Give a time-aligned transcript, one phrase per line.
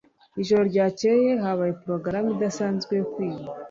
[0.41, 3.45] Ijoro ryakeye habaye progaramu idasanzwe yo kwiba